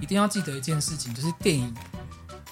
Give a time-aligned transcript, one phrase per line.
[0.00, 1.72] 一定要记得一件事情，就是电影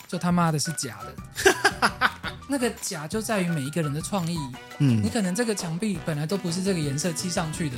[0.07, 1.51] 就他妈的是假的。
[2.51, 4.39] 那个假就在于每一个人的创意。
[4.79, 7.77] 嗯，你可能这个墙壁本来都不是这个颜色漆上去的，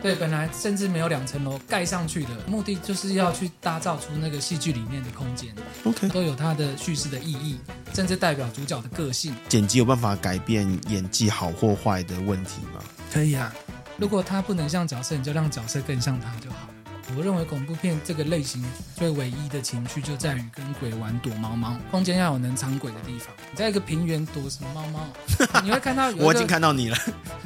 [0.00, 5.54] 对，本来甚至没有两层楼盖上去的，目的就是要去打造出那个戏剧里面的空间。
[5.84, 7.58] OK，都有它的叙事的意义，
[7.92, 9.34] 甚至代表主角的个性。
[9.48, 12.82] 剪辑有办法改变演技好或坏的问题吗？
[13.12, 13.52] 可以啊，
[13.98, 16.65] 如果他不能像角色，你就让角色更像他就好。
[17.14, 18.62] 我认为恐怖片这个类型
[18.96, 23.32] 最唯一的情趣就在于跟鬼玩躲猫猫，空间要有能藏鬼的地方。
[23.50, 25.08] 你在一个平原躲什么猫猫？
[25.62, 26.96] 你会看到有我已经看到你了。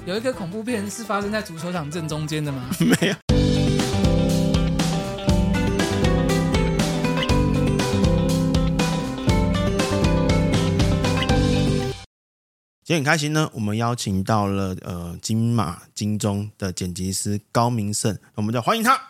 [0.06, 2.70] 有一个恐怖片是发生在足球场正中间的吗？
[2.80, 3.14] 没有。
[12.83, 19.00] 今天很开心呢，我们邀请到了呃金马金钟的剪辑师高明胜，我们就欢迎他。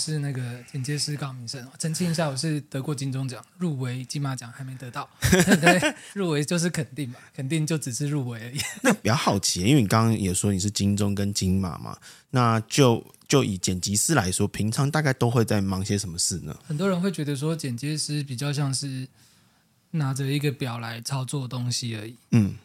[0.00, 0.40] 是那个
[0.72, 8.58] 剪接师高明胜，澄清一下，我是得过金钟奖，入围金马奖还没得到， 对，入围就是肯定嘛，肯定就只是入围而已。
[8.82, 11.98] 那比较好奇，因为你刚刚也说你是金钟跟金马嘛，
[12.30, 16.56] 那就就以剪辑师来说，平常大概都会在忙些什么事呢？
[16.66, 19.06] 很多人会觉得说剪接师比较像是
[19.90, 22.56] 拿着一个表来操作东西而已，嗯。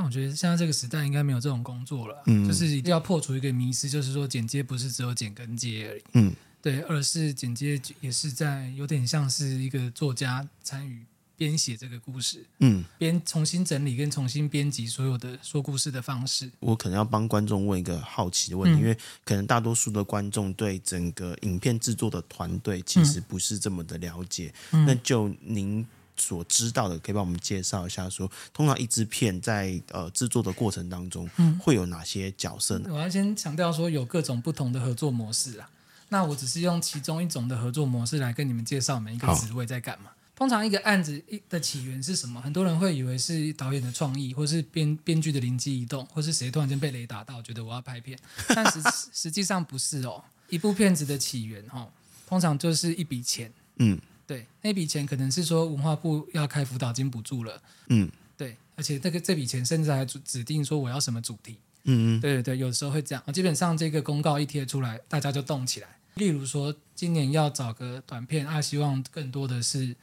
[0.00, 11.04] 但我觉得现在这个时代应该没有这种工作了，嗯，就是一定要破除一个迷思，就是说剪接不是只有剪跟接而已，嗯，对，二是剪接也是在有点像是一个作家参与
[11.36, 16.50] 编写这个故事，嗯，编重新整理跟重新编辑所有的说故事的方式。
[16.60, 25.86] 我可能要帮观众问一个好奇的问题，嗯，因为可能大多数的观众对整个影片制作的团队其实不是这么的了解，嗯，那就您。
[26.20, 32.90] 所知道的，可以帮我们介绍一下说，说通常一支片在呃制作的过程当中，嗯，会有哪些角色呢？
[32.92, 35.70] 我要先强调说，有各种不同的合作模式啊。
[36.10, 40.10] 那我只是用其中一种的合作模式来跟你们介绍每一个职位在干嘛。
[40.34, 42.40] 通常一个案子一的起源是什么？
[42.40, 48.18] 很多人会以为是导演的创意，或是编编剧的灵机一动，或是谁突然间被雷打到，觉得我要拍片。
[48.48, 48.80] 但实
[49.12, 50.22] 实际上不是哦。
[50.48, 51.88] 一部片子的起源哦，
[52.26, 53.98] 通常就是一笔钱，嗯。
[54.28, 65.88] 对，那笔钱可能是说文化部要开辅导金补助了，嗯，对，而且这个这笔钱甚至还指定说我要什么主题，嗯嗯，对对对，有时候会这样，基本上这个公告一贴出来，大家就动起来。
[66.18, 69.96] 例如说，今年要找个短片，啊，希望更多的是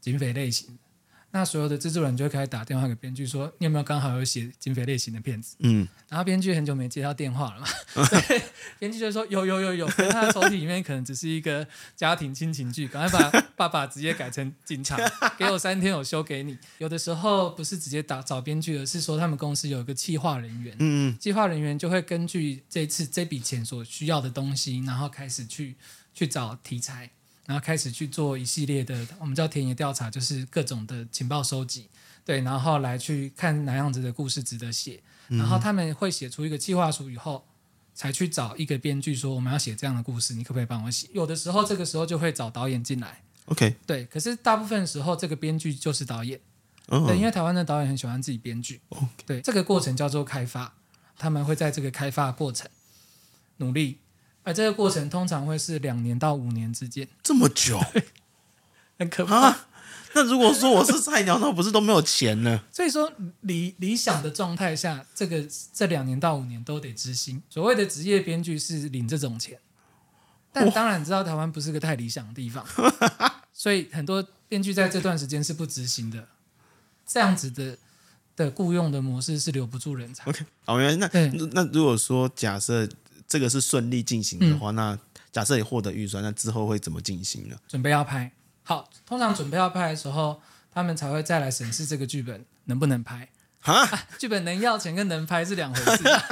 [0.00, 0.78] 警匪类型。
[1.34, 7.66] 那所有的制作人就会开始打电话给编剧说：“你有没有刚好有写警匪类型的片子？”嗯，然后编剧很久没接到电话了嘛，
[8.28, 8.42] 对，
[8.78, 11.66] 编剧就说：“有有有有。”他的手机里面可能只是一个
[11.96, 14.98] 家庭亲情剧，赶快把 爸爸直接改成警察，
[15.38, 16.58] 给我三天，我修给你。
[16.76, 25.76] 有的时候不是直接打找编剧，而是说他们公司有一个企划人员，嗯，企划人员就会根据这次这笔钱所需要的东西，然后开始去
[26.12, 27.10] 去找题材。
[27.46, 31.88] 然后开始去做一系列的，我们叫田野调查，就是各种的情报收集，
[32.24, 37.44] 对，然后来去看哪样子的故事值得写，然后他们会写出一个计划书以后，
[37.94, 41.08] 才去找一个编剧说我们要写这样的故事，你可不可以帮我写？
[41.12, 46.40] 有的时候这个时候就会找导演进来，OK，对，可是大部分时候这个编剧就是导演
[46.86, 47.08] ，oh.
[47.08, 49.08] 对，因为台湾的导演很喜欢自己编剧，Okay.
[49.26, 50.72] 对，这个过程叫做开发，
[51.18, 52.70] 他们会在这个开发过程
[53.56, 53.98] 努力。
[54.44, 57.80] 而这个过程通常会是两年到五年之间，这么久，
[58.98, 59.56] 很可怕。
[60.14, 62.60] 那如果说我是菜鸟，那不是都没有钱呢？
[62.70, 63.10] 所以说
[63.42, 65.42] 理理想的状态下，这个
[65.72, 67.42] 这两年到五年都得执行。
[67.48, 69.58] 所谓的职业编剧是领这种钱，
[70.52, 72.66] 但当然知道台湾不是个太理想的地方，
[73.54, 76.28] 所以很多编剧在这段时间是不执行的。
[77.06, 77.78] 这样子的
[78.36, 80.24] 的雇佣的模式是留不住人才。
[80.28, 82.88] OK，好，原来那那如果说假设。
[83.32, 84.98] 这个是顺利进行的话，嗯、那
[85.32, 87.56] 假设你获得预算，那之后会怎么进行呢？
[87.66, 88.30] 准备要拍
[88.62, 90.38] 好，通常准备要拍的时候，
[90.70, 94.06] 他们才会再来审视这个剧本能不能拍哈啊。
[94.18, 96.28] 剧本能要钱跟能拍是两回事， 啊、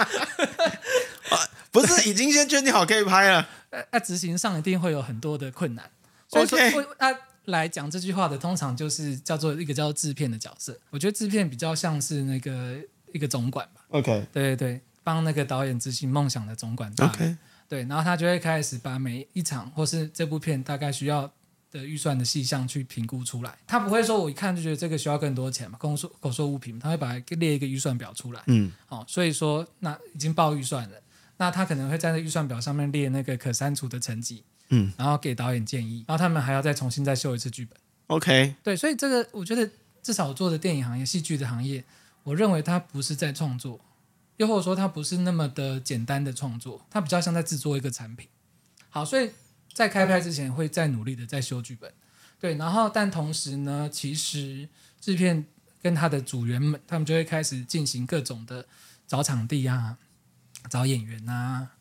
[1.72, 3.48] 不是已经先确定好可以拍了？
[3.72, 5.91] 那、啊、执行上一定会有很多的困难。
[6.28, 7.16] 所以说，那
[7.47, 10.78] 来讲这句话的，通常就是叫做一个叫做制片的角色。
[10.91, 12.77] 我觉得制片比较像是那个
[13.15, 13.80] 一个总管吧。
[13.89, 14.83] OK，对对对。
[15.02, 17.36] 帮那个导演执行梦想的总管，OK，
[17.68, 21.30] 对，然后他就会开始把每一场或是这部片大概需要
[21.70, 23.56] 的预算的细项去评估出来。
[23.66, 28.42] 他不会说我一看就觉得这个需要更多钱嘛，口说口说无凭，他会把它列一个预算表出来。
[28.47, 30.97] 嗯，好，所以说那已经报预算了，
[31.36, 37.78] 那他可能会在那预算表上面列那个可删除的成绩，嗯，然后给导演建议，然后他们还要再重新再修一次剧本。
[38.08, 39.70] OK，对，所以这个我觉得
[40.02, 41.84] 至少我做的电影行业、戏剧的行业，
[42.24, 43.80] 我认为他不是在创作。
[44.41, 48.27] 又或者说它不是那么的简单的创作，它比较像在制作一个产品。
[48.89, 49.31] 好，所以
[49.75, 51.92] 在开拍之前会再努力的再修剧本，
[52.41, 54.66] 对，然后但同时呢，其实
[54.98, 55.45] 制片
[55.83, 58.65] 跟他的组员们，他们就会开始进行各种的
[59.07, 59.98] 找场地啊，
[60.71, 61.72] 找演员啊，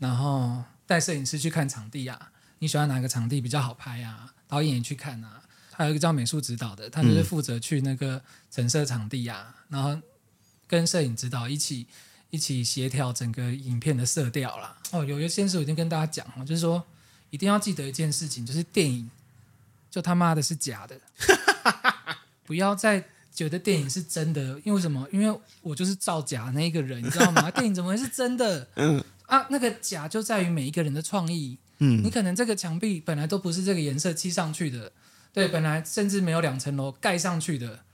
[0.00, 4.34] 然后带摄影师去看场地啊，你喜欢哪个场地比较好拍啊？
[4.48, 9.96] 导演也去看啊，还有一个叫美术指导的，他就是负责去那个陈设场地啊，然后
[10.66, 11.86] 跟摄影指导一起。
[12.30, 14.76] 一起协调整个影片的色调啦。
[14.90, 16.84] 哦，有一件事我已经跟大家讲了，就是说
[17.30, 19.10] 一定要记得一件事情，就是电影
[19.90, 21.00] 就他妈的是假的，
[22.44, 24.60] 不要再觉得电影是真的。
[24.64, 25.06] 因为什么？
[25.12, 27.50] 因为我就是造假那一个人，你知道吗？
[27.52, 28.68] 电影怎么会是真的？
[28.76, 31.58] 嗯啊，那个假就在于每一个人的创意。
[31.80, 34.90] 嗯，你可能这个墙壁本来都不是这个颜色漆上去的，
[35.32, 37.84] 对，本来甚至没有两层楼盖上去的。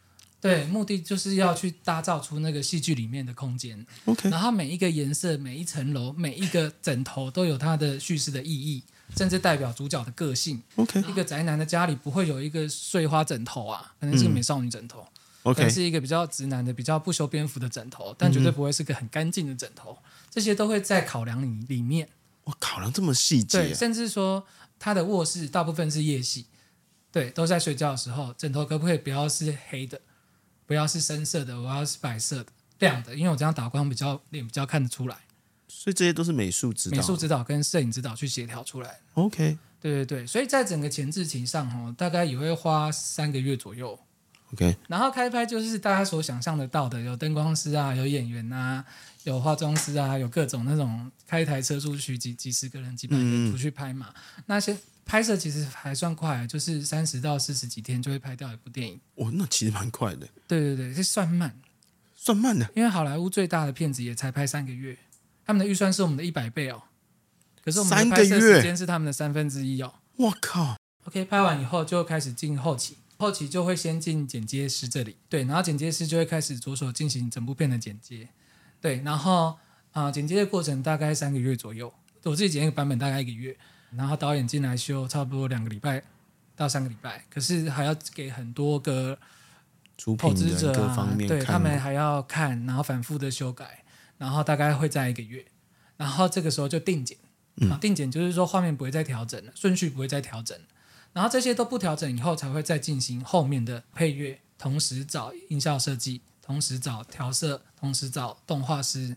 [0.45, 3.87] 对，目的就是要去打造出那个戏剧里面的空间。
[4.05, 8.83] OK，然后每一个颜色、每一层楼、每一个枕头都有它的叙事的意义，
[9.17, 10.63] 甚至代表主角的个性。
[10.77, 15.07] OK，一个宅男的家里不会有一个碎花枕头啊，可能是个美少女枕头。
[15.45, 19.97] OK，可能是一个比较直男的、比较不修边幅的枕头，但绝对不会是个很干净的枕头。
[20.31, 22.07] 这些都会在考量里里面。
[22.45, 23.63] 我，考量这么细节。
[23.63, 24.45] 对，甚至说
[24.79, 26.45] 他的卧室大部分是夜戏，
[27.11, 29.99] 对，都在睡觉的时候，枕头可不可以不要是黑的？
[30.67, 32.47] 不要是深色的，我要是白色的、
[32.79, 35.17] 亮的，因为我这样打光比较脸比较看得出来。
[35.69, 39.01] 所以这些都是美术指导、美术指导跟摄影指导去协调出来。
[39.15, 43.99] OK，对对对，所以在整个前置期上哦，大概也会花三个月左右。
[44.53, 48.85] OK，然后开拍就是大家所想象得到的，有灯光师啊，有演员啊，
[49.25, 54.15] 有化妆师啊，有各种那种开一台车出去几几十个人、几百个人出去拍嘛。
[54.37, 54.77] 嗯、那些。
[55.05, 59.01] 拍摄其实还算快，就是三十到四十几天就会拍掉一部电影。
[59.17, 60.27] 哦，那其实蛮快的。
[60.49, 61.61] 对对对，是算慢，
[62.15, 62.69] 算慢的。
[62.75, 64.97] 因为好莱坞最大的片子也才拍三个月，
[65.45, 66.83] 他们的预算是我们的一百倍哦。
[67.63, 69.95] 可是我们的拍摄时间是他们的三分之一哦。
[70.17, 78.29] 我靠！OK，拍完以后就开始进后期，后期就会先进剪接师这里，对，然后剪接师就会开始着手进行整部片的剪接，
[78.81, 79.59] 对，然后
[79.93, 81.93] 啊、呃，剪接的过程大概三个月左右，
[82.23, 83.57] 我自己剪一个版本大概一个月。
[83.97, 86.03] 然后导演进来修，差不多两个礼拜
[86.57, 89.19] 到三个礼拜，可是还要给很多个
[90.19, 93.85] 投资者啊，对他们还要看，然后反复的修改，
[94.19, 95.45] 然后大概会在一个月，
[95.97, 97.17] 然后这个时候就定剪，
[97.71, 100.59] 啊，定剪就是说画面不会再调整了，顺序不会再调整，
[101.13, 109.17] 然后这些都不调整以后才会再进行后面的配乐，同时找音效设计，同时找调色，同时找动画师，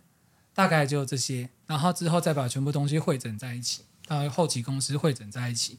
[0.53, 3.83] 大概就这些，然后之后再把全部东西汇整在一起。
[4.07, 5.77] 到后期公司会整在一起，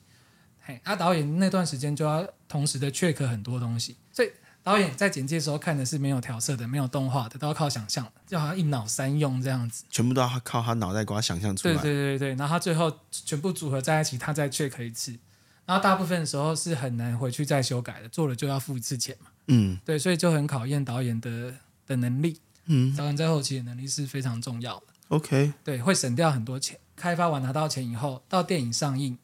[0.61, 4.31] 嘿，啊，导演那段时间就要同时的 check 很多东西，所以
[4.63, 11.75] 导演在剪接的时候看的是没有调色的、没有动画的，都要靠想象，就好像一脑三用这样子，全部都要靠他脑袋给他想象出来。
[11.75, 15.19] 对对对对，然后他最后全部组合在一起，他再 check 一次，
[15.65, 19.31] 然后大部分的时候是很难回去再修改的，做了就要付一次钱嘛。
[19.47, 21.55] 嗯，对，所以就很考验导演的
[21.87, 22.39] 的能力。
[22.67, 24.87] 嗯，导演在后期的能力是非常重要的。
[25.09, 26.79] OK，对，会省掉很多钱。
[26.95, 29.17] 开发完拿到钱以后，到电影上映，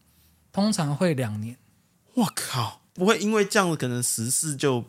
[0.53, 1.57] 通常会两年。
[2.15, 4.85] 我靠，不会因为这样子可能时事就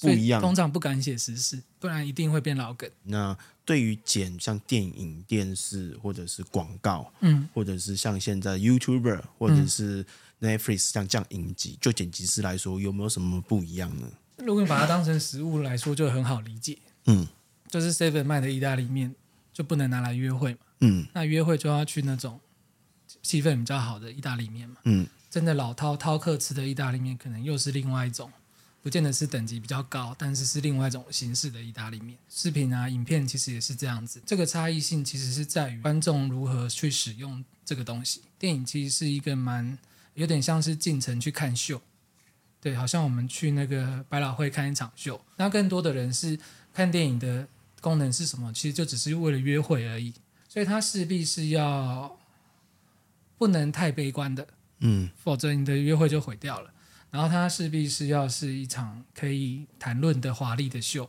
[0.00, 0.40] 不一样。
[0.40, 2.88] 通常不敢写时事，不然一定会变老梗。
[3.04, 10.04] 那对于剪像电影、电视或者是广告，嗯，或者是像现在 YouTuber 或者是
[10.40, 14.06] Netflix 像这样影集，就剪辑师来说，有没有什么不一样呢？
[14.36, 16.78] 如果你把它当成食物来说，就很好理解。
[17.06, 17.26] 嗯，
[17.70, 19.14] 就是 Seven 卖的意大利面
[19.56, 20.58] 就不能拿来约会嘛。
[20.80, 22.38] 嗯，那约会就要去那种
[23.22, 24.76] 气氛比较好的意大利面嘛。
[24.84, 28.30] 嗯，真的老饕饕客吃的意大利面，可能又是另外一种，
[28.82, 32.18] 不见得是等级比较高，但是是另外一种形式的意大利面。
[32.28, 34.20] 视频啊，影片其实也是这样子。
[34.26, 38.20] 这个差异性其实是在于观众如何去使用这个东西。
[38.38, 39.78] 电影其实是一个蛮
[40.12, 41.80] 有点像是进城去看秀，
[42.60, 45.18] 对，好像我们去那个百老汇看一场秀。
[45.38, 46.38] 那更多的人是
[46.74, 47.48] 看电影的
[47.86, 48.52] 功能是什么？
[48.52, 50.12] 其实就只是为了约会而已。
[50.48, 52.18] 所以它势必是要
[53.38, 54.44] 不能太悲观的，
[54.80, 56.72] 嗯，否则你的约会就毁掉了。
[57.12, 61.08] 然后它势必是要是一场可以谈论的华丽的秀。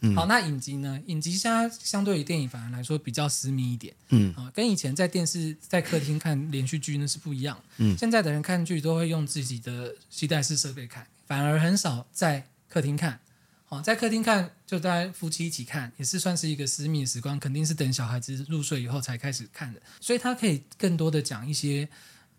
[0.00, 1.00] 嗯，好，那影集呢？
[1.06, 7.56] 影集现在相对于电影反而来说比较私密一点，嗯，啊，跟以前在电视在客厅看连续剧那是不一样。
[7.76, 13.20] 嗯，现在的人看剧都会用自己的携带式设备看，反而很少在客厅看。
[13.68, 21.88] 好，在客厅看，就大家夫妻一起看，也是算是一个私密的时光，肯定是等小孩子入睡以后才开始看的，所以他可以更多的讲一些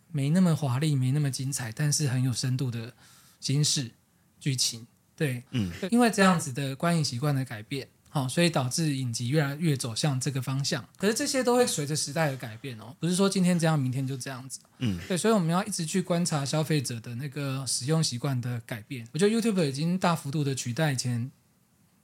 [0.10, 2.93] 没那么华丽、没那么精彩，但是很有深度的
[3.41, 3.91] 心事
[4.39, 4.88] 剧情。
[5.17, 10.84] 对，嗯，因为这样子的观影习惯的改变，好，所以导致影集越来越走向这个方向。
[10.98, 14.60] 可是这些都会随着时代的改变哦，不是说今天这样，明天就这样子。
[14.80, 19.08] 嗯，对，所以我们要一直去观察消费者的那个使用习惯的改变。
[19.14, 21.30] 我觉得 YouTube 已经大幅度的取代以前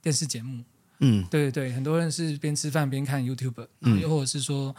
[0.00, 0.62] 电视节目。
[1.00, 4.74] 嗯，对对对，很多人是边吃饭边看 YouTube，嗯，又或者是说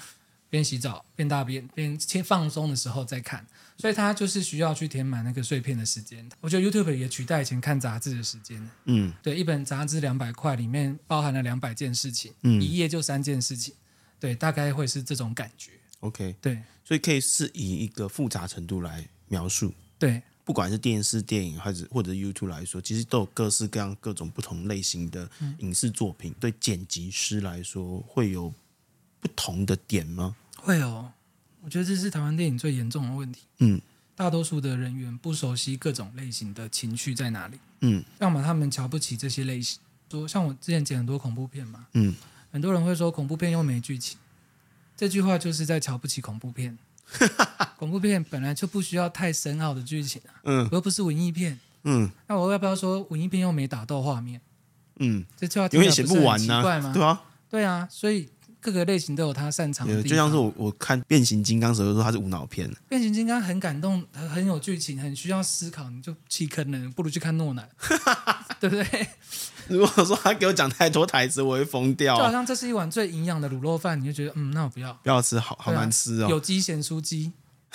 [0.50, 3.46] 边洗澡边大便边切放松的时候再看。
[3.78, 6.26] 所以他就是需要去填满那个碎片的时间。
[6.40, 8.70] 我觉得 YouTube 也取代以前看杂志的时间。
[8.86, 13.74] 嗯，对，一本杂志两百块，里面包含了两百件事情，嗯，一页就三件事情。
[14.18, 15.72] 对，大概会是这种感觉。
[16.00, 19.74] OK，对，所以可以是以一个复杂程度来描述。
[20.00, 26.32] 对，不管是电视、电影，还是或者 YouTube 来说，其实都有各式各样、各种不同类型的影视作品。
[26.32, 28.54] 嗯、对剪辑师来说，会有
[29.26, 30.36] 不同的点吗？
[30.56, 31.12] 会哦。
[31.64, 33.42] 我觉得这是台湾电影最严重的问题。
[33.58, 33.82] 嗯，
[34.16, 37.58] 大多数的人员不熟悉各种类型的情绪在哪里。
[37.80, 39.80] 嗯，要么他们瞧不起这些类型，
[40.12, 41.88] 说像我之前剪很多恐怖片嘛。
[41.94, 42.14] 嗯，
[42.52, 44.20] 很多人会说恐怖片又没剧情，
[44.96, 46.78] 这句话就是在瞧不起恐怖片。
[47.78, 50.38] 恐怖片本来就不需要太深奥的剧情啊。
[50.44, 51.60] 嗯，又不是文艺片。
[51.86, 54.40] 嗯，那我要不要说文艺片又没打斗画面？
[54.98, 56.62] 嗯，这句话永远写不完呢、啊？
[56.94, 58.30] 对啊，对啊，所以。
[58.66, 62.68] 各个类型都有他擅长的，就像是我我看变形金刚时候说他是无脑片。
[62.90, 64.04] 变形金刚很感动，
[64.34, 67.70] 很有剧情，很需要思考，你就弃坑了，不如去看诺兰，
[68.60, 69.08] 对不对？
[69.68, 72.18] 如果说他给我讲太多台词，我会疯掉。
[72.18, 76.28] 就好像这是一碗最营养的卤肉饭，你就觉得嗯，那我不要，不要吃，好好难吃哦。
[76.28, 77.32] 有机咸酥鸡，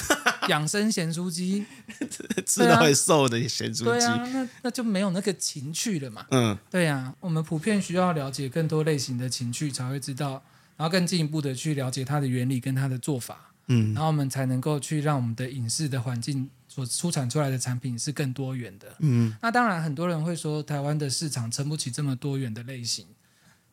[0.49, 1.65] 养生咸酥鸡，
[2.45, 3.85] 吃了会瘦的咸酥鸡。
[3.85, 6.27] 对啊，那那就没有那个情趣了嘛。
[6.33, 10.43] 嗯，对啊，我们普遍需要了解更多类型的情趣，才会知道。
[10.81, 19.37] 然后更进一步的去了解它的原理跟它的做法，嗯，然后我们才能够去让我们的影视的环境所出产出来的产品是更多元的，嗯。
[19.43, 23.07] 那当然，很多人会说台湾的市场撑不起这么多元的类型，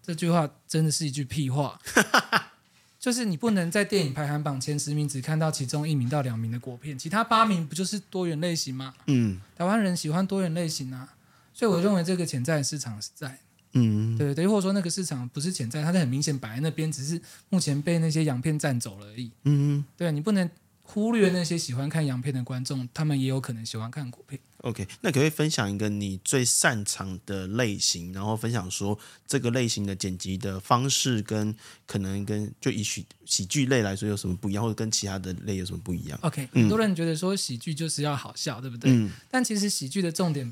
[0.04, 1.80] 这句话真的是一句屁话。
[3.00, 8.94] 就是你不能在电影排行榜前十名只看到其中一名到两名的国片，其他八名不就是多元类型吗？
[9.06, 11.16] 嗯，台湾人喜欢多元类型啊，
[11.54, 13.40] 所以我认为这个潜在市场是在。
[13.78, 19.32] 嗯，对对，或者说那个市场不是潜在，它是很明显摆在那边，只是目前被那些洋片占走了而已。
[19.44, 20.50] 嗯，对，你不能
[20.82, 24.40] 忽略那些喜欢看洋片的观众，他们也有可能喜欢看国片。
[24.62, 31.54] OK，那可不可以分享一个你最擅长的类型，然后分享说这个类型的剪辑的方式跟
[31.86, 38.92] 可能跟就以喜喜剧类来说有什么不一样，或者跟其他的类有什么不一样？OK，很多人觉得说喜剧就是要好笑，对不对？
[38.92, 40.52] 嗯，但其实喜剧的重点。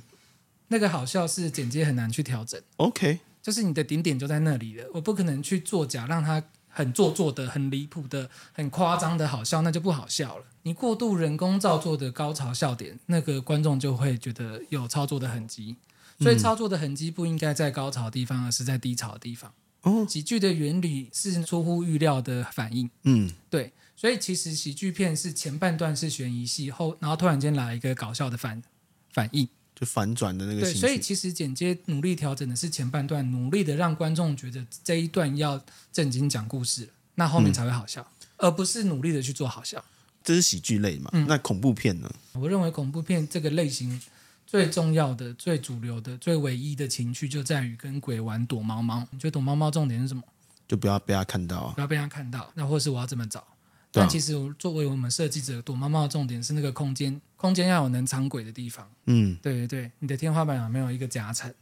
[0.67, 10.45] 那个好笑是剪接很难去调整，OK，就是你的顶点就在那里了，我不可能去作假，让它很做作的、很离谱的、很夸张的好笑，那就不好笑了。
[10.63, 15.75] 你过度人工造作的高潮笑点，那个观众就会觉得有操作的痕迹，
[16.19, 19.53] 所以操作的痕迹不应该在高潮的地方，而是在低潮的地方。
[19.83, 28.63] 哦，喜剧的原理是出乎预料的反应，嗯，对，所以其实喜剧片是前半段是悬疑戏，后然后突然间来一个搞笑的反
[29.11, 29.47] 反应。
[29.75, 39.83] 就反转的那个，对，所以其实剪接努力调整的是前半段，努力的让观众觉得这一段要正经讲故事，那后面才会好笑，嗯，而不是努力的去做好笑。
[40.23, 41.09] 这是喜剧类嘛？
[41.13, 42.09] 嗯，那恐怖片呢？
[42.33, 44.01] 我认为恐怖片这个类型
[44.47, 49.05] 最重要的、最主流的、最唯一的情绪就在于跟鬼玩躲猫猫。
[49.11, 50.23] 你觉得躲猫猫重点是什么？
[50.67, 52.49] 就不要被他看到啊，不要被他看到。
[52.55, 53.45] 那或是我要怎么找？
[53.95, 58.89] 但其实作为我们设计者，躲猫猫的重点是那个空间，空间要有能藏鬼的地方。
[59.05, 61.53] 嗯，对对对，你的天花板有没有一个夹层？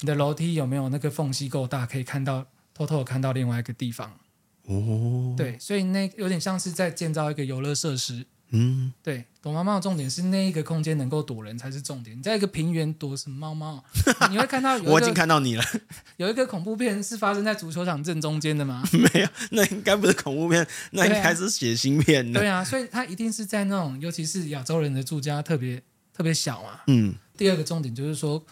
[0.00, 4.18] 你的楼梯有没有那个缝隙够大，可以看到偷偷看到另外一个地方？
[4.64, 8.26] 哦，对，所以那有点像是在建造一个游乐设施。
[8.52, 12.18] 嗯，对，躲猫猫的重点是那一个空间能够躲人才是重点。
[12.18, 13.84] 你在一个平原躲什么猫猫？
[14.28, 15.64] 你会看到有我已经看到你了。
[16.18, 18.82] 有一个恐怖片是发生在足球场正中间的吗？
[18.92, 22.32] 没有，那应该不是恐怖片，那应该是血腥片。
[22.32, 25.80] 对啊，所以它一定是在那种，尤其是亚洲人的住家特别
[26.12, 26.80] 特别小嘛。
[26.88, 27.14] 嗯。
[27.36, 28.44] 第二个重点就是说，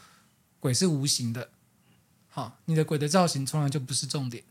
[0.61, 1.49] 鬼是无形的。
[2.29, 4.45] 好，你的鬼的造型从来就不是重点，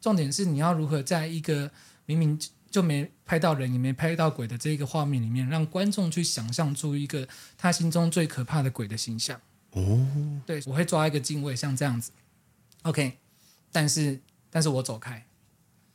[0.00, 1.70] 重点是你要如何在一个
[2.06, 2.40] 明明。
[2.76, 9.40] 就没拍到人，也没拍到鬼的这个画面里面，让观众去想象出一个他心中最可怕的鬼的形象。
[9.70, 10.06] 哦，
[10.44, 12.10] 对，我会抓一个镜位，像这样子。
[12.82, 13.16] OK，
[13.72, 15.24] 但是但是我走开，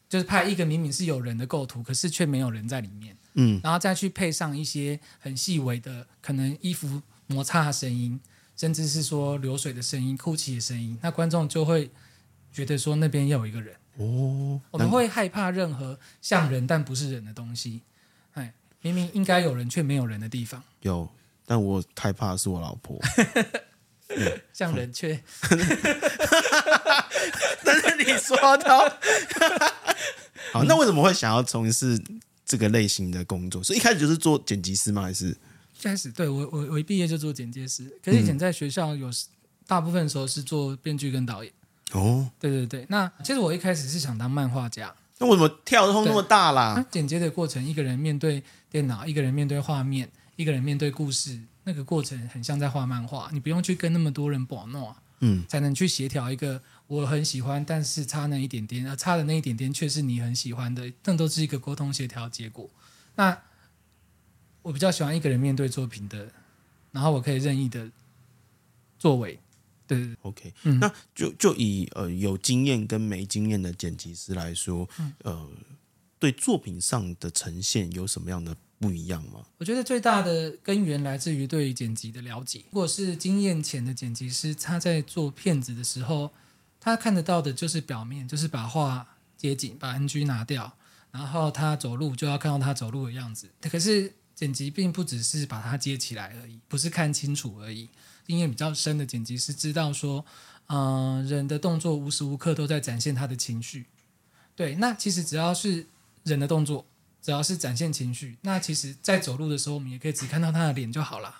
[0.09, 3.15] 就是拍一个明明是有人的构图，可是却没有人在里面。
[3.35, 8.19] 嗯，然后再去配上一些很细微的，可能衣服摩擦的声音，
[8.57, 11.91] 甚至是说流水的声音、哭泣的声音，那观众就会
[12.51, 13.75] 觉得说那边要有一个人。
[13.97, 17.81] 哦，我们会害怕任何像人但不是人的东西，
[18.33, 20.63] 哎，明明应该有人却没有人的地方。
[20.81, 21.09] 有，
[21.45, 22.99] 但我害怕的是我老婆。
[24.13, 25.17] 嗯、像人却，
[27.63, 28.67] 但是你说的，
[30.51, 31.97] 好，那为什么会想要从事
[32.45, 33.63] 这个类型的工作？
[33.63, 35.03] 所以一开始就是做剪辑师吗？
[35.03, 39.09] 还是一开始对我我我一毕业就做剪接师，可是以前在学校有
[39.65, 41.53] 大部分时候是做编剧跟导演。
[41.91, 44.93] 哦，对对对，那其实我一开始是想当漫画家。
[45.19, 46.73] 那我怎么跳通那么大啦？
[46.75, 62.67] 那剪接的过程，一个人面对电脑，一个人面对画面，一个人面对故事，那个过程很像在画漫画，你不用去跟那么多人绑弄，嗯，才能去协调一个我很喜欢，但是差那一点点，而差的那一点点却是你很喜欢的，那都是一个沟通协调结果。
[63.15, 63.37] 那
[64.63, 66.29] 我比较喜欢一个人面对作品的，
[66.91, 67.91] 然后我可以任意的
[68.97, 69.39] 作为。
[69.97, 75.49] 对，OK，、嗯、那就就以呃有经验跟没经验的剪辑师来说，嗯、呃，
[76.17, 79.45] 对作品上的呈现有什么样的不一样吗？
[79.57, 82.63] 我觉得最大的根源来自于对于剪辑的了解。
[82.71, 86.31] 如果是经验浅的剪辑师，他在做片子的时候，
[86.79, 90.77] 他看得到的就是表面，就是把画接紧，把 NG 拿掉，
[91.11, 93.49] 然后他走路就要看到他走路的样子。
[93.61, 97.89] 可是剪辑并不只是把它接起来而已，不是看清楚而已。
[98.31, 100.25] 经验比较深的剪辑师知道说，
[100.67, 103.87] 嗯、人的动作无时无刻都在展现他的情绪。
[104.55, 105.85] 对，那其实只要是
[106.23, 106.85] 人的动作，
[107.21, 111.39] 只要是展现情绪，那其实在走路的时候，我们也可以只看到他的脸就好了。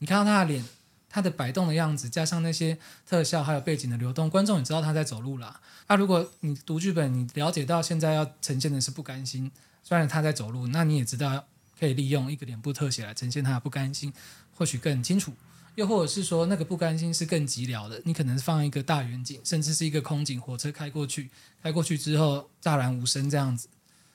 [0.00, 0.62] 你看到他的脸，
[1.08, 5.58] 他的摆动的样子，加上那些特效，还有背景的流动，观众也知道他在走路了。
[5.86, 9.50] 那如果你读剧本，你了解到现在要呈现的是不甘心，
[9.82, 11.46] 虽然他在走路，那你也知道
[11.80, 14.12] 可以利用一个脸部特写来呈现他的不甘心，
[14.54, 15.32] 或许更清楚。
[15.78, 21.30] 又或者是说，那个不甘心是更寂寥的，你可能放一个大远景，甚至是一个空景，火车开过去，
[21.62, 23.68] 开过去之后乍然无声这样子，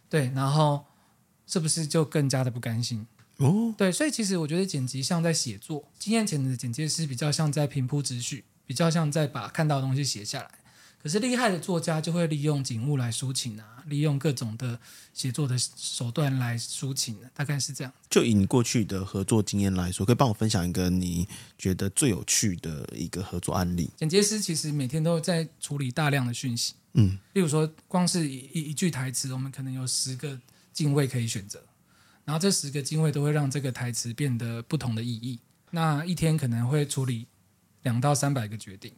[0.10, 0.84] 对，然后
[1.48, 3.08] 是不是就更加的不甘心？
[3.38, 10.51] 哦，对，所以其实我觉得剪辑像在写作，经验浅的剪接师比较像在平铺直叙，比较像在把看到的东西写下来。
[11.03, 14.79] 可是厉害的作家就会利用景物来抒情啊，利用各种的
[15.13, 17.91] 写作的手段来抒情，大概是这样。
[18.10, 23.89] 就以你过去的合作经验来说，可以帮我分享一个你觉得最有趣的一个合作案例？
[23.97, 30.39] 剪接师其实每天都在处理大量的讯息，嗯，例如说光是一一,一句台词，我们可能有十个
[30.71, 31.62] 镜位可以选择，
[32.23, 35.38] 然后这十个镜位都会让这个台词变得不同的意义。
[35.71, 37.28] 那一天可能会处理
[37.82, 38.93] 两到三百个决定。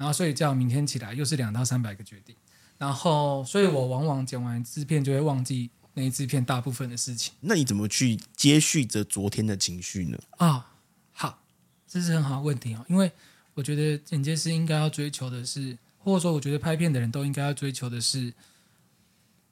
[0.00, 2.34] 然后睡觉，明天起来又是两到三百个决定，
[2.78, 7.34] 然后所以我往往剪完制片就会忘记那一制片大部分的事情。
[7.40, 10.18] 那你怎么去接续着昨天的情绪呢？
[10.38, 10.64] 啊、哦，
[11.12, 11.42] 好，
[11.86, 13.12] 这是很好的问题哦，因为
[13.52, 18.32] 我觉得剪接师应该要追求的是，或者说我觉得拍片的人都应该要追求的是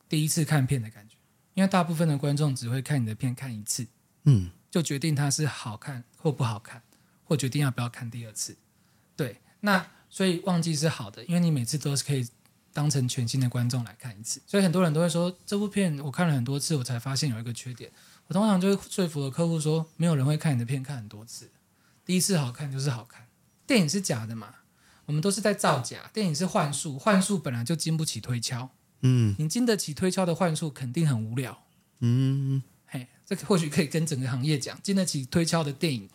[0.09, 1.15] 第一次看片的感觉，
[1.53, 3.87] 因为大部分的观众只会看你的片看一次，
[4.25, 6.83] 嗯，就决定它是好看或不好看，
[7.25, 8.57] 或决定要不要看第二次。
[9.15, 9.87] 对，那。
[10.11, 12.27] 所以忘记是好的，因为你每次都是可以
[12.73, 14.41] 当成全新的观众来看一次。
[14.47, 17.91] 所以很多人都会说，这部片我看了很多次，我才发现有一个缺点。
[18.27, 21.51] 我通常就会说服了客户说，没有人会看你的片看很多次，
[22.05, 23.27] 第一次好看就是好看。
[23.67, 24.55] 电影是假的嘛，
[25.07, 26.11] 我们都是在造假。
[26.13, 28.71] 电影是幻术，幻术本来就经不起推敲。
[29.03, 31.65] 嗯，你经得起推敲的幻术肯定很无聊。
[32.01, 36.09] 嗯，嘿，这个或许可以跟整个行业讲，经得起推敲的电影，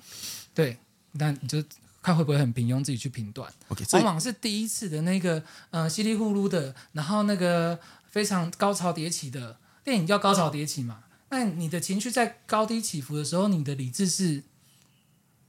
[0.54, 0.78] 对，
[1.14, 1.64] 那你就。
[2.04, 3.52] 看会不会很平庸，自己去评断。
[3.70, 7.80] Okay, 往往是第一次的那个呃稀里呼噜的，然后那个
[8.12, 11.06] 非常高潮迭起的电影叫高潮迭起嘛。
[11.30, 14.44] 那你的情绪在高低起伏的时候，你的理智是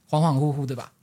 [0.09, 0.93] 恍恍惚惚的吧？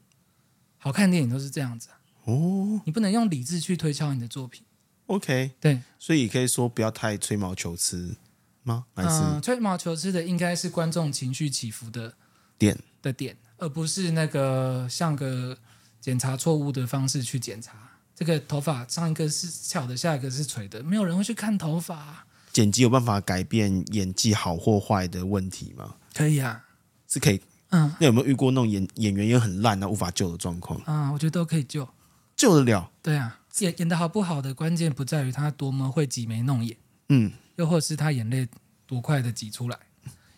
[0.78, 1.90] 好看电影都是这样子
[2.24, 2.80] 哦。
[2.84, 4.64] 你不能用理智去推敲你的作品。
[5.06, 8.16] OK，对，所以可以说不要太吹毛求疵
[8.62, 8.86] 吗？
[8.94, 12.14] 还是、呃、吹毛求疵的应该是观众情绪起伏的
[12.58, 13.36] 点的点。
[13.62, 15.56] 而不是那个像个
[16.00, 22.26] 检查错误的方式去检查这个头发，上一个是翘的，下一个是垂的，没有人会去看头发。
[22.52, 25.94] 剪辑有办法改变演技好或坏的问题吗？
[26.12, 26.64] 可以啊，
[27.06, 27.40] 是可以。
[27.70, 30.78] 嗯，那有没有遇过那种演演员也很烂，那无法救的状况？
[30.80, 31.88] 啊、嗯，我觉得都可以救，
[32.34, 32.90] 救得了。
[33.00, 36.76] 对啊，演演的好不好的关键不在于他多么会挤眉弄眼，
[37.10, 38.48] 嗯，又或是他眼泪
[38.88, 39.78] 多快的挤出来。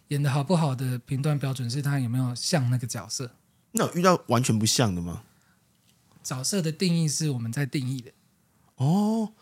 [0.08, 3.30] 演的好不好的评断标准是他有没有像那个角色。
[3.72, 5.22] 那有遇到完全不像的吗？
[6.22, 8.10] 角色的定义是我们在定义的。
[8.76, 9.32] 哦，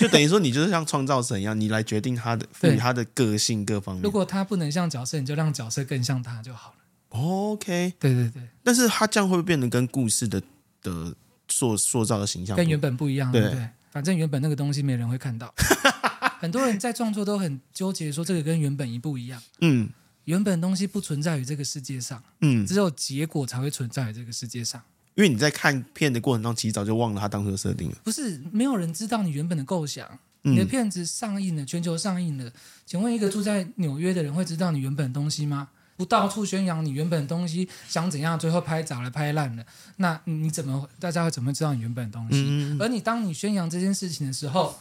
[0.00, 4.02] 就等于说你就是像创造神一样，你来决定他的赋予他的个性各方面。
[4.02, 6.76] 如果他不能像角色，你就让角色更像他就好了。
[7.10, 8.48] OK，对对对。
[8.64, 10.42] 但是他这样会不会变得跟故事的
[10.82, 11.14] 的
[11.48, 13.30] 塑塑造的形象跟原本不一样？
[13.30, 13.56] 对不对？
[13.56, 15.54] 对，反正原本那个东西没人会看到。
[16.40, 19.40] 很多人在创作都很纠结，说这个跟原本一不一样。
[19.60, 19.88] 嗯。
[20.24, 24.80] 原本东西不存在于这个世界上，嗯，只有结果才会存在于这个世界上。
[25.14, 27.96] 因为你在看片的过程中，其实早就忘了他当初的设定了。
[28.02, 30.18] 不是，没有人知道你原本的构想。
[30.46, 32.52] 你的片子上映了，全球上映了，
[32.84, 35.70] 请问一个住在纽约的人会知道你原本的东西吗？
[35.96, 39.64] 不到处宣扬你原本的东西，想怎样，最后拍砸了、拍烂了，
[39.96, 42.44] 那你怎么大家会怎么知道你原本的东西？
[42.46, 44.78] 嗯、而你当你宣扬这件事情的时候，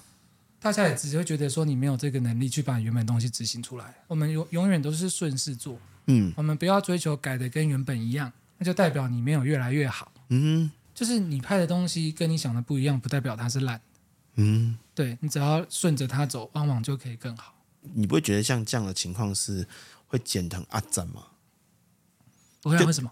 [0.63, 3.93] 大家也只会觉得说你没有这个能力去把原本东西执行出来。
[4.07, 10.09] 我们永永远都是顺势做，嗯，我们不要追求改的跟原本一样，那就代表你没有越来越好。
[10.29, 13.81] 嗯，就是你拍的东西跟你想的不一样，不代表它是烂。
[14.35, 17.53] 嗯，对，你只要顺着它走，往往就可以更好。
[17.81, 19.67] 你不会觉得像这样的情况是
[20.07, 21.27] 会剪疼阿展吗？
[22.61, 23.11] 不会，为什么？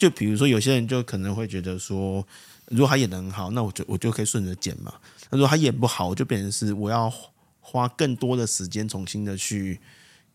[0.00, 2.26] 就比如说，有些人就可能会觉得说，
[2.68, 4.94] 如果他演的很好，那我就我就可以顺着剪嘛。
[5.28, 7.12] 如果他演不好，我就变成是我要
[7.60, 9.78] 花更多的时间重新的去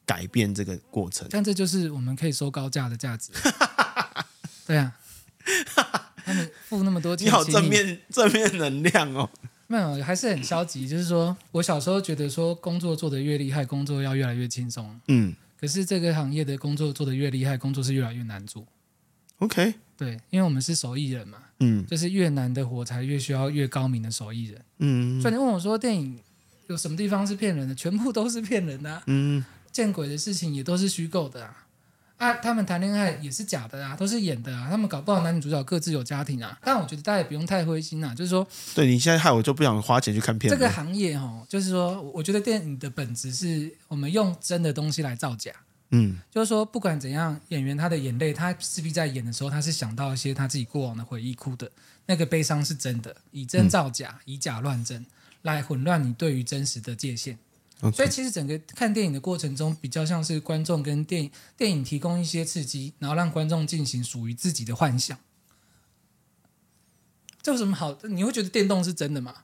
[0.06, 1.28] 改变这个过程。
[1.32, 3.32] 但这就是我们可以收高价的价值。
[4.68, 4.96] 对啊，
[6.24, 9.28] 他们付那么多钱，你好正面正面能量哦。
[9.66, 10.88] 没有，还是很消极。
[10.88, 15.02] 就是说我小时候觉得说，工作做得越厉害，工作要越来越轻松。
[15.08, 15.36] 嗯。
[15.60, 18.64] 可是这个行业的工作做得越厉害，工作是越来越难做。
[19.40, 19.74] OK。
[19.98, 21.38] 对，因为我们是手艺人嘛。
[21.60, 21.86] 嗯。
[21.86, 24.62] 就是越难的活，才越需要越高明的手艺人。
[24.80, 25.22] 嗯。
[25.22, 26.20] 所以你问我说，电影
[26.68, 27.74] 有什么地方是骗人的？
[27.74, 29.04] 全部都是骗人的啊。
[29.08, 29.44] 嗯。
[29.72, 31.62] 见鬼的事情也都是虚构的啊。
[32.18, 34.68] 啊，他们谈恋爱也是假的啊，都是演的啊。
[34.70, 36.58] 他们搞不好男女主角各自有家庭啊。
[36.64, 40.50] 但我觉得大家也不用太灰心啊，就是说，对你现在害我就不想花钱去看片。
[40.50, 45.52] 这个行业哦，就是说，我觉得电影的本质是我们用真的东西来造假。
[45.92, 51.72] 嗯，就是说，不管怎样，演员他的眼泪，他势必在演的时候，他是想到一些他自己过往的回忆，哭的
[52.08, 55.06] 那个悲伤是真的，以真造假，以假乱真，
[55.44, 57.38] 来混乱你对于真实的界限。
[57.94, 65.18] 所以其实整个看电影的过程中，比较像是观众跟电影电影提供一些刺激，然后让观众进行属于自己的幻想。
[67.44, 67.96] 这有什么好？
[68.04, 69.36] 你会觉得电动是真的吗？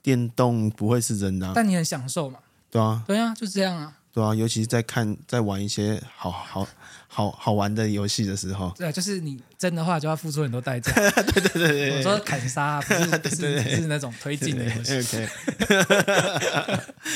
[0.00, 2.38] 电动不会是真的啊，但你很享受嘛？
[2.70, 3.98] 对啊，对啊，就是这样啊。
[4.12, 6.68] 对啊，尤其是在看、在玩一些好好
[7.08, 10.92] 好好玩的游戏的时候，对啊，就是你真的话就要付出很多代价。
[11.32, 14.98] 对对对对，我说砍杀不是不是是那种推进的游戏。
[14.98, 15.28] OK，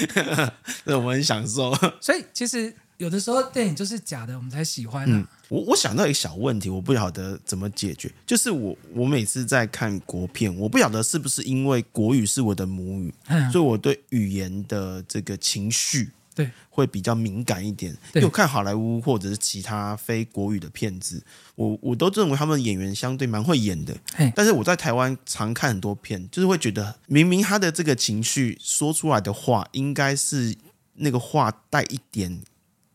[0.84, 1.74] 那我们很享受。
[2.00, 5.06] 所以其实有的时候电影就是假的，我们才喜欢啊。
[5.10, 8.10] 嗯，我我想到一个小问题，我不晓得怎么解决。
[8.26, 16.10] 就是我我每次在看国片，我不晓得是不是因为国语是我的母语，嗯，所以我对语言的这个情绪。
[16.36, 17.90] 对，会比较敏感一点。
[18.12, 23.96] 因为我看好莱坞或者是其他非国语的片子，我我都认为他们演员相对蛮会演的。
[24.34, 30.54] 但是我在台湾常看很多片，就是会觉得明明他的这个情绪说出来的话，应该是
[30.96, 32.42] 那个话带一点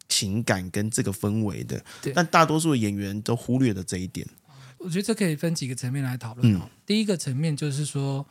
[0.08, 4.28] 情感跟这个氛围的，但大多数的演员都忽略了这一点。
[4.78, 6.54] 我觉得这可以分几个层面来讨论。
[6.54, 8.24] 嗯，第一个层面就是说。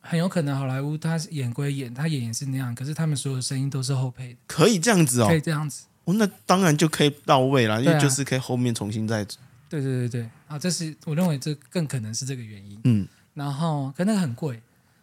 [0.00, 9.24] 很有可能好莱坞他演归演，他演也是那样，可是他们所有的声音都是后配的，可以这样子哦，可以这样子，哦，那当然就可以到位了，因为就是可以后面重新再，
[9.68, 14.60] 对对对对，啊，这是我认为这更可能是这个原因，嗯，然后可那个很贵，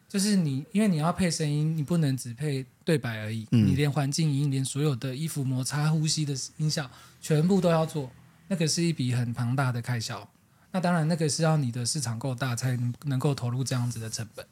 [0.09, 6.89] 就是你因为你要配声音，你不能只配对白而已，嗯，你连环境音、连所有的衣服摩擦、呼吸的音效
[7.21, 8.11] 全部都要做，
[8.47, 10.27] 那个是一笔很庞大的开销，
[10.71, 14.45] 那当然那个是要你的市场够大才能够投入这样子的成本。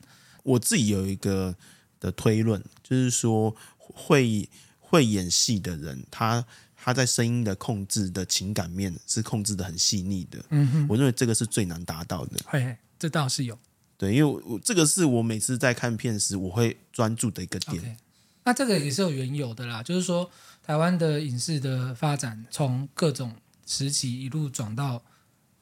[0.46, 1.56] 我自己有一个
[2.00, 4.48] 的推论，就是说会
[4.80, 10.46] 会演戏的人，他他在声音的控制的情感面是控制的很细腻的。
[10.50, 12.38] 嗯哼，我认为这个是最难达到的。
[12.46, 13.58] 嘿嘿，这倒是有。
[13.98, 17.82] 对，因为我，这个是我每次在看片时我会专注的一个点。
[17.82, 17.96] Okay.
[18.44, 20.30] 那这个也是有缘由的啦，就是说
[20.62, 23.34] 台湾的影视的发展从各种
[23.66, 25.02] 时期一路转到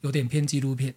[0.02, 0.94] 有点偏纪录片，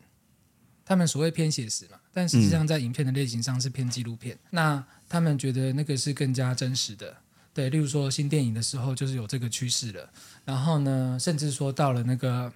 [0.84, 1.98] 他们所谓偏写实嘛。
[2.18, 4.36] 但实际上，在影片的类型上是偏纪录片。
[4.36, 4.40] 嗯。
[4.50, 7.16] 那他们觉得那个是更加真实的，
[7.54, 7.70] 对。
[7.70, 10.10] 例如说新电影的时候，就是有这个趋势了。
[10.44, 12.52] 然后呢，甚至说到了那个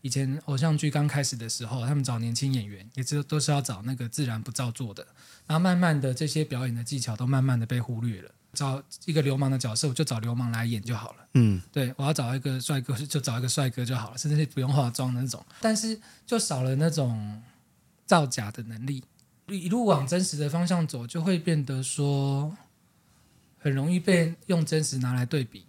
[0.00, 5.06] 以前偶像剧刚开始的时候，他们找年轻演员，也是都是要找那个自然不造作的。
[5.46, 8.30] 然后慢慢的，这些表演的技巧都慢慢的被忽略了。
[8.54, 11.16] 找一个流氓的角色，我就找流氓来演就好了。
[11.34, 15.44] 嗯，对，我要找一个帅哥，就找一个帅哥就好了，甚至是不用化妆的那种。
[15.60, 17.42] 但是就少了那种。
[18.12, 19.02] 造假的能力，
[19.48, 22.54] 一路往真实的方向走，就会变得说
[23.56, 25.64] 很容易被用真实拿来对比。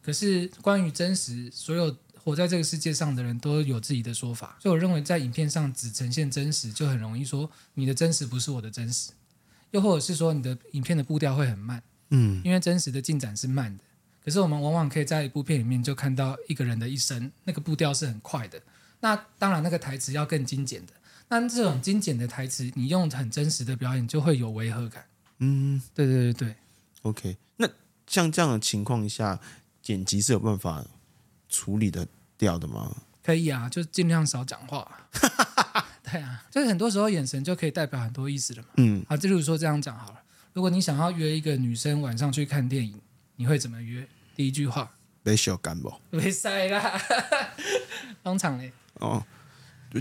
[0.00, 4.56] 可是关于真实，所有活在这个世界上的人都有自己的说法。
[4.60, 9.10] 所以我认为，在影片上只呈现真实，就很容易说你的真实不是我的真实，
[9.72, 11.82] 又或者是说你的影片的步调会很慢。
[12.10, 13.82] 嗯，因为真实的进展是慢的。
[14.24, 18.62] 可是我们往往可以在一部片里面就看到一个人的一生，那个步调是很快的。
[19.00, 20.92] 那当然，那个台词要更精简的。
[21.28, 25.04] 那这种精简的台词，你用很真实的表演，就会有违和感。
[25.38, 26.56] 嗯，对对对对。
[27.02, 27.68] OK，那
[28.06, 29.38] 像这样的情况下，
[29.82, 30.84] 剪辑是有办法
[31.48, 32.96] 处理的掉的吗？
[33.22, 35.08] 可以啊，就尽量少讲话。
[36.10, 38.68] 对啊，就是很多时候眼神就可以代表很多意思了嘛。
[38.78, 40.22] 嗯，啊，就比如说这样讲好了，
[40.54, 42.98] 如果你想要约一个女生晚上去看电影，
[43.36, 44.08] 你会怎么约？
[44.34, 44.90] 第一句话，
[45.22, 45.92] 没小干不？
[46.10, 46.98] 没塞啦，
[48.22, 48.72] 当场嘞。
[48.94, 49.22] 哦，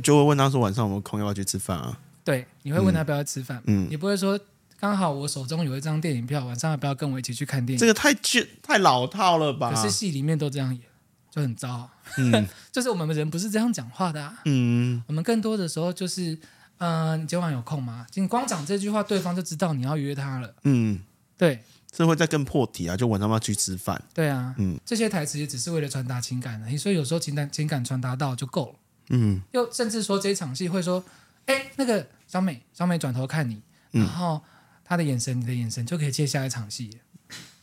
[0.03, 1.99] 就会问他说晚上有没有空，要不要去吃饭啊？
[2.23, 4.39] 对，你会问他要不要吃饭，嗯，你不会说。
[4.79, 7.79] 刚好我手中有一张电影票，晚上要不要跟我一起去看电影？
[7.79, 9.73] 这个太旧太老套了吧？
[9.73, 10.83] 可是戏里面都这样演，
[11.31, 11.89] 就很糟。
[12.19, 14.37] 嗯， 就是我们人不是这样讲话的啊。
[14.45, 16.37] 嗯，我们更多的时候就是，
[16.77, 18.05] 嗯、呃，你今晚有空吗？
[18.13, 20.53] 你光讲这句话，对方就知道你要约他了。
[20.63, 20.99] 嗯，
[21.35, 21.59] 对。
[21.89, 22.95] 这会再更破题啊！
[22.95, 23.99] 就晚上要去吃饭。
[24.13, 28.75] 对啊，嗯，这些台词也只是为了传达情感而已，所以有时候情感情感传达到就够了。
[29.09, 31.03] 嗯，又甚至说这一场戏会说，
[31.45, 34.41] 哎，那个小美，小美转头看你，然后。
[34.89, 36.89] 她的眼神，你的眼神就可以接下一场戏，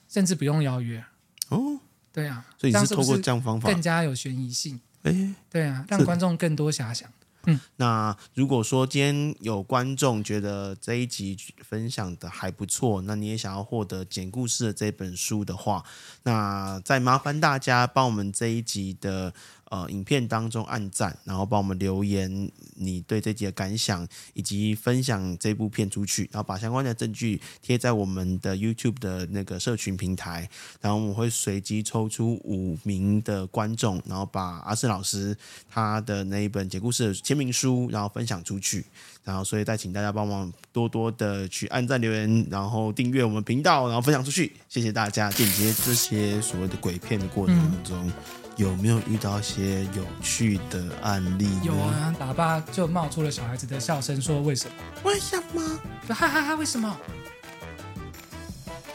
[0.06, 1.02] 甚至不用邀约
[1.48, 1.80] 哦。
[2.12, 4.78] 对啊，所以你是透过这样方法更加有悬疑性。
[5.04, 7.10] 哎，对啊，让观众更多遐想。
[7.46, 15.82] 嗯，那如果说今天有观众觉得这一集分享的还不错，那你也想要获得简故事的这本书的话，
[16.24, 19.32] 那再麻烦大家帮我们这一集的。
[19.74, 30.48] 呃，影片当中按赞，然后帮我们留言你对这集的感想，以及分享这部片出去，然后把相关的证据贴在我们的 YouTube 的那个社群平台，
[30.80, 35.36] 然后我们会随机抽出五名的观众，然后把阿胜老师
[35.68, 38.86] 他的那一本解故事的签名书，然后分享出去，
[39.24, 45.28] 然后所以再请大家帮忙多多的去按赞留言，然后订阅我们频道，然后分享出去，谢谢大家。
[45.32, 48.06] 剪接这些所谓的鬼片的过程当中。
[48.06, 51.48] 嗯有没有遇到一些有趣的案例？
[51.62, 54.74] 有啊，喇叭就冒出了小孩子的笑声，说：“为什么？
[55.02, 55.80] 为什么？
[56.06, 56.54] 说哈哈哈！
[56.54, 56.96] 为什么？”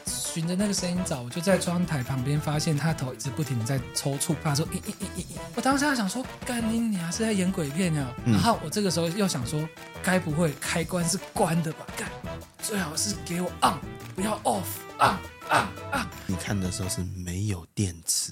[0.06, 4.36] 循着那个声音找，我就在窗台旁边发现他头一直不停的在抽搐。
[4.44, 9.68] 他说：“咦咦咦咦！”我当时还想说：“干你你还是在演鬼片呀？”嗯、然后我这个时候又想说
[10.02, 11.86] ：“该不会开关是关的吧？
[11.98, 12.08] 干，
[12.62, 13.78] 最好是给我 on，
[14.16, 14.64] 不要 off。
[15.00, 15.18] on
[15.50, 18.32] on on。”你看的时候是没有电池。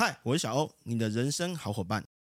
[0.00, 2.06] 嗨，我是小欧，你的人生好伙伴。